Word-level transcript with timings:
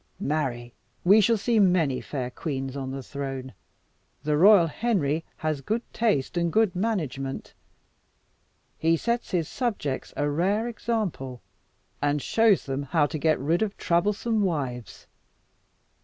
Marry! 0.19 0.73
we 1.03 1.21
shall 1.21 1.37
see 1.37 1.59
many 1.59 2.01
fair 2.01 2.31
queens 2.31 2.75
on 2.75 2.89
the 2.89 3.03
throne. 3.03 3.53
The 4.23 4.35
royal 4.35 4.65
Henry 4.65 5.23
has 5.37 5.61
good 5.61 5.83
taste 5.93 6.37
and 6.37 6.51
good 6.51 6.75
management. 6.75 7.53
He 8.79 8.97
sets 8.97 9.29
his 9.29 9.47
subjects 9.47 10.11
a 10.17 10.27
rare 10.27 10.67
example, 10.67 11.43
and 12.01 12.19
shows 12.19 12.65
them 12.65 12.81
how 12.81 13.05
to 13.05 13.19
get 13.19 13.39
rid 13.39 13.61
of 13.61 13.77
troublesome 13.77 14.41
wives. 14.41 15.05